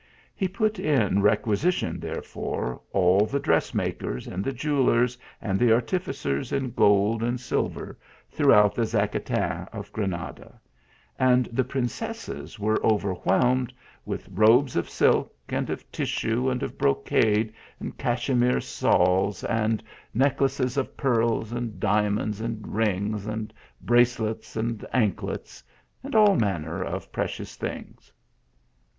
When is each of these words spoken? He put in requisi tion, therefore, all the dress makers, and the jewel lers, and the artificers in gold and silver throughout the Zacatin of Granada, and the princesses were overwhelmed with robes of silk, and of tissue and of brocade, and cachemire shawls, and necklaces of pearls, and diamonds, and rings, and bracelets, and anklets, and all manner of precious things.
He 0.35 0.47
put 0.47 0.79
in 0.79 1.21
requisi 1.21 1.71
tion, 1.73 1.99
therefore, 1.99 2.81
all 2.91 3.27
the 3.27 3.39
dress 3.39 3.71
makers, 3.75 4.25
and 4.25 4.43
the 4.43 4.51
jewel 4.51 4.85
lers, 4.85 5.15
and 5.39 5.59
the 5.59 5.71
artificers 5.71 6.51
in 6.51 6.71
gold 6.71 7.21
and 7.21 7.39
silver 7.39 7.99
throughout 8.31 8.73
the 8.73 8.83
Zacatin 8.87 9.67
of 9.71 9.93
Granada, 9.93 10.59
and 11.19 11.45
the 11.51 11.63
princesses 11.63 12.57
were 12.57 12.83
overwhelmed 12.83 13.71
with 14.03 14.27
robes 14.29 14.75
of 14.75 14.89
silk, 14.89 15.35
and 15.49 15.69
of 15.69 15.91
tissue 15.91 16.49
and 16.49 16.63
of 16.63 16.79
brocade, 16.79 17.53
and 17.79 17.95
cachemire 17.99 18.59
shawls, 18.59 19.43
and 19.43 19.83
necklaces 20.15 20.77
of 20.77 20.97
pearls, 20.97 21.51
and 21.51 21.79
diamonds, 21.79 22.41
and 22.41 22.73
rings, 22.73 23.27
and 23.27 23.53
bracelets, 23.81 24.55
and 24.55 24.83
anklets, 24.93 25.63
and 26.03 26.15
all 26.15 26.35
manner 26.35 26.81
of 26.83 27.11
precious 27.11 27.55
things. 27.55 28.11